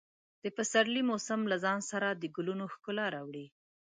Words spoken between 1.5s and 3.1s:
له ځان سره د ګلونو ښکلا